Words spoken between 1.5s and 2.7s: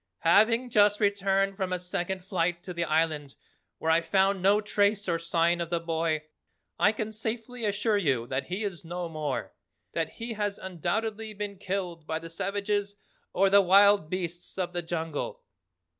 from a second flight